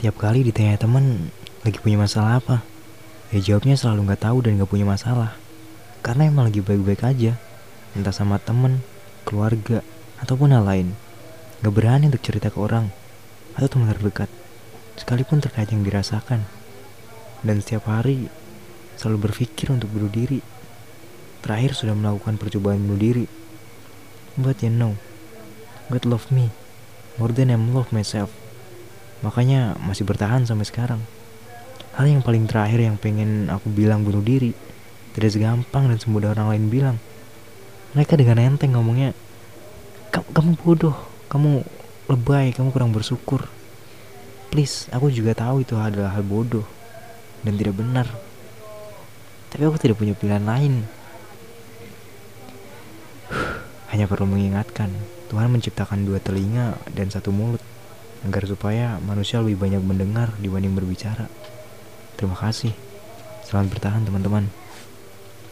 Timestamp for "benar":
47.78-48.06